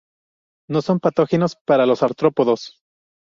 No 0.67 0.81
son 0.81 0.99
patógenos 0.99 1.55
para 1.55 1.85
los 1.85 2.01
artrópodos. 2.01 2.81